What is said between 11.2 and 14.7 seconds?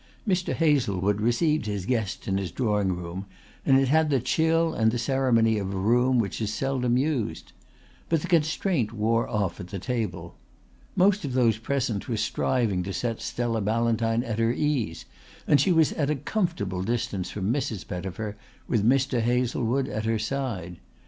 of those present were striving to set Stella Ballantyne at her